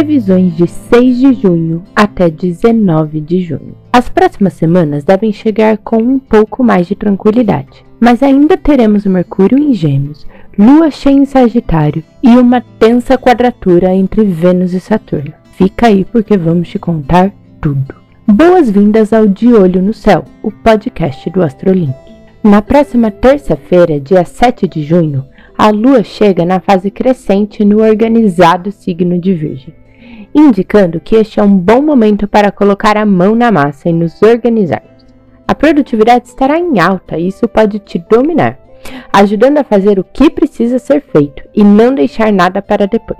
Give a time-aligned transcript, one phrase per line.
[0.00, 3.74] previsões de 6 de junho até 19 de junho.
[3.92, 9.58] As próximas semanas devem chegar com um pouco mais de tranquilidade, mas ainda teremos Mercúrio
[9.58, 10.26] em Gêmeos,
[10.58, 15.34] Lua cheia em Sagitário e uma tensa quadratura entre Vênus e Saturno.
[15.52, 17.30] Fica aí porque vamos te contar
[17.60, 17.94] tudo.
[18.26, 21.92] Boas-vindas ao De Olho no Céu, o podcast do Astrolink.
[22.42, 25.26] Na próxima terça-feira, dia 7 de junho,
[25.58, 29.74] a Lua chega na fase crescente no organizado signo de Virgem,
[30.34, 34.22] indicando que este é um bom momento para colocar a mão na massa e nos
[34.22, 34.90] organizarmos.
[35.46, 38.58] A produtividade estará em alta e isso pode te dominar,
[39.12, 43.18] ajudando a fazer o que precisa ser feito e não deixar nada para depois.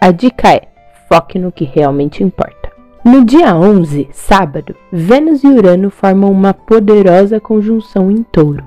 [0.00, 0.68] A dica é:
[1.08, 2.70] foque no que realmente importa.
[3.02, 8.62] No dia 11, sábado, Vênus e Urano formam uma poderosa conjunção em touro,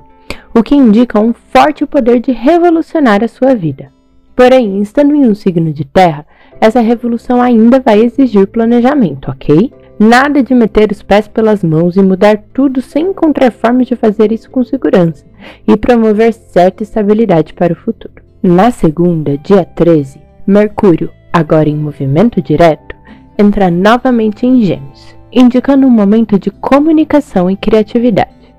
[0.55, 3.91] o que indica um forte poder de revolucionar a sua vida.
[4.35, 6.25] Porém, estando em um signo de terra,
[6.63, 9.69] essa revolução ainda vai exigir planejamento, ok?
[9.99, 14.31] Nada de meter os pés pelas mãos e mudar tudo sem encontrar formas de fazer
[14.31, 15.25] isso com segurança
[15.67, 18.13] e promover certa estabilidade para o futuro.
[18.41, 22.95] Na segunda, dia 13, Mercúrio, agora em movimento direto,
[23.37, 28.55] entra novamente em Gêmeos, indicando um momento de comunicação e criatividade.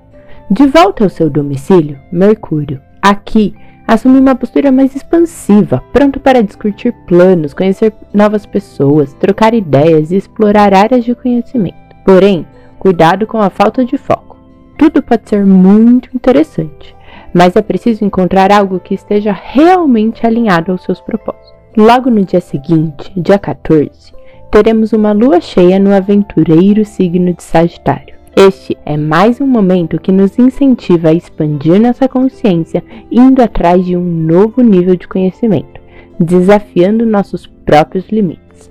[0.51, 3.55] De volta ao seu domicílio, Mercúrio, aqui,
[3.87, 10.15] assume uma postura mais expansiva, pronto para discutir planos, conhecer novas pessoas, trocar ideias e
[10.15, 11.75] explorar áreas de conhecimento.
[12.03, 12.45] Porém,
[12.79, 14.37] cuidado com a falta de foco.
[14.77, 16.95] Tudo pode ser muito interessante,
[17.33, 21.53] mas é preciso encontrar algo que esteja realmente alinhado aos seus propósitos.
[21.77, 24.13] Logo no dia seguinte, dia 14,
[24.51, 28.14] teremos uma lua cheia no aventureiro signo de Sagitário.
[28.37, 33.95] Este é mais um momento que nos incentiva a expandir nossa consciência, indo atrás de
[33.95, 35.79] um novo nível de conhecimento,
[36.19, 38.69] desafiando nossos próprios limites.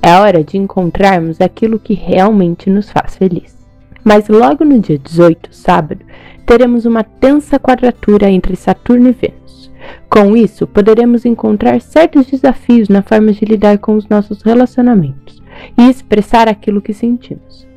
[0.00, 3.58] É hora de encontrarmos aquilo que realmente nos faz feliz.
[4.04, 6.04] Mas logo no dia 18, sábado,
[6.46, 9.68] teremos uma tensa quadratura entre Saturno e Vênus.
[10.08, 15.42] Com isso, poderemos encontrar certos desafios na forma de lidar com os nossos relacionamentos
[15.76, 17.71] e expressar aquilo que sentimos.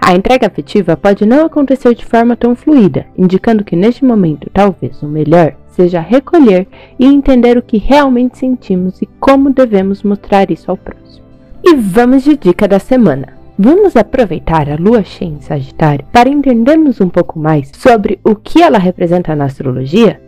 [0.00, 5.02] A entrega afetiva pode não acontecer de forma tão fluida, indicando que neste momento talvez
[5.02, 6.66] o melhor seja recolher
[6.98, 11.24] e entender o que realmente sentimos e como devemos mostrar isso ao próximo.
[11.62, 13.36] E vamos de dica da semana.
[13.58, 18.62] Vamos aproveitar a lua cheia em Sagitário para entendermos um pouco mais sobre o que
[18.62, 20.20] ela representa na astrologia?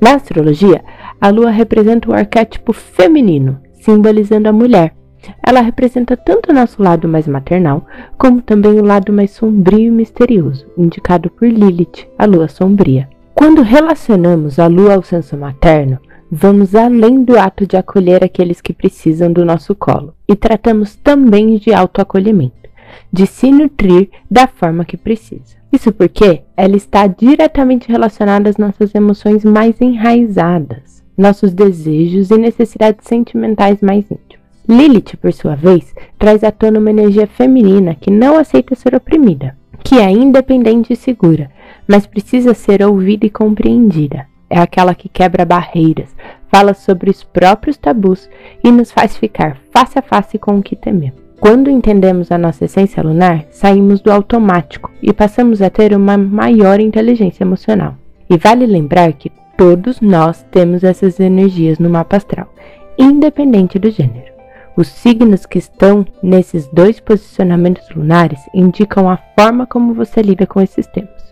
[0.00, 0.82] Na astrologia,
[1.20, 4.94] a lua representa o arquétipo feminino, simbolizando a mulher.
[5.42, 7.86] Ela representa tanto o nosso lado mais maternal,
[8.16, 13.08] como também o lado mais sombrio e misterioso, indicado por Lilith, a lua sombria.
[13.34, 15.98] Quando relacionamos a lua ao senso materno,
[16.30, 21.56] vamos além do ato de acolher aqueles que precisam do nosso colo e tratamos também
[21.56, 22.68] de autoacolhimento,
[23.12, 25.58] de se nutrir da forma que precisa.
[25.72, 33.06] Isso porque ela está diretamente relacionada às nossas emoções mais enraizadas, nossos desejos e necessidades
[33.06, 34.39] sentimentais mais íntimas.
[34.70, 39.56] Lilith, por sua vez, traz à tona uma energia feminina que não aceita ser oprimida,
[39.82, 41.50] que é independente e segura,
[41.88, 44.28] mas precisa ser ouvida e compreendida.
[44.48, 46.14] É aquela que quebra barreiras,
[46.46, 48.30] fala sobre os próprios tabus
[48.62, 51.18] e nos faz ficar face a face com o que tememos.
[51.40, 56.78] Quando entendemos a nossa essência lunar, saímos do automático e passamos a ter uma maior
[56.78, 57.96] inteligência emocional.
[58.28, 62.54] E vale lembrar que todos nós temos essas energias no mapa astral,
[62.96, 64.29] independente do gênero.
[64.76, 70.60] Os signos que estão nesses dois posicionamentos lunares indicam a forma como você lida com
[70.60, 71.30] esses temas.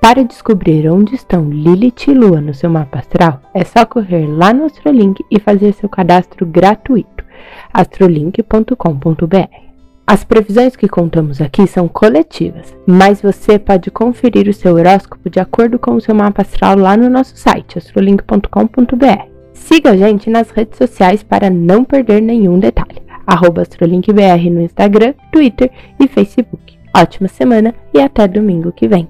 [0.00, 4.52] Para descobrir onde estão Lilith e Lua no seu mapa astral, é só correr lá
[4.52, 7.24] no Astrolink e fazer seu cadastro gratuito
[7.72, 9.66] astrolink.com.br.
[10.06, 15.40] As previsões que contamos aqui são coletivas, mas você pode conferir o seu horóscopo de
[15.40, 19.35] acordo com o seu mapa astral lá no nosso site astrolink.com.br.
[19.56, 23.02] Siga a gente nas redes sociais para não perder nenhum detalhe.
[23.26, 26.78] AstroLinkBR no Instagram, Twitter e Facebook.
[26.96, 29.08] Ótima semana e até domingo que vem.